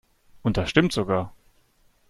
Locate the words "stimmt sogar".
0.67-1.31